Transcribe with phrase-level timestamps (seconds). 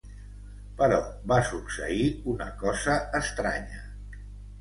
[0.77, 0.95] Però
[1.31, 3.83] va succeir una cosa estranya.